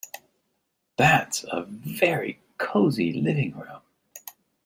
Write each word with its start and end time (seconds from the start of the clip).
That's 0.97 1.43
a 1.43 1.61
very 1.63 2.41
cosy 2.57 3.13
living 3.21 3.55
room 3.55 3.83